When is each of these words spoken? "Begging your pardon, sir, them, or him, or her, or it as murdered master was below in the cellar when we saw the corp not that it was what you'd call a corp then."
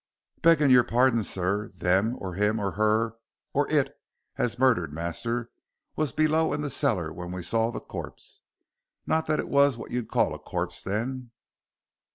"Begging 0.41 0.71
your 0.71 0.83
pardon, 0.83 1.21
sir, 1.21 1.67
them, 1.77 2.15
or 2.17 2.33
him, 2.33 2.57
or 2.59 2.71
her, 2.71 3.17
or 3.53 3.69
it 3.69 3.93
as 4.35 4.57
murdered 4.57 4.91
master 4.91 5.51
was 5.95 6.11
below 6.11 6.53
in 6.53 6.61
the 6.61 6.71
cellar 6.71 7.13
when 7.13 7.31
we 7.31 7.43
saw 7.43 7.69
the 7.69 7.79
corp 7.79 8.17
not 9.05 9.27
that 9.27 9.39
it 9.39 9.47
was 9.47 9.77
what 9.77 9.91
you'd 9.91 10.09
call 10.09 10.33
a 10.33 10.39
corp 10.39 10.73
then." 10.83 11.29